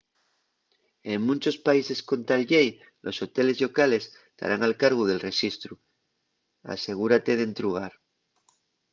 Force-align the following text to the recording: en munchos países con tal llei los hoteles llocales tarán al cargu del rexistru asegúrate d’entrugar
en 1.11 1.19
munchos 1.27 1.57
países 1.67 1.99
con 2.09 2.19
tal 2.29 2.41
llei 2.51 2.69
los 3.05 3.15
hoteles 3.23 3.59
llocales 3.61 4.03
tarán 4.39 4.61
al 4.63 4.77
cargu 4.81 5.03
del 5.09 5.23
rexistru 5.27 5.73
asegúrate 6.75 7.31
d’entrugar 7.35 7.93